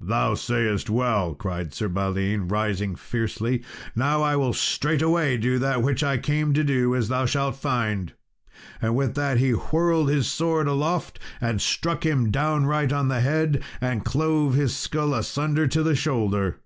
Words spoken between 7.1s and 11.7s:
shalt find." With that he whirled his sword aloft and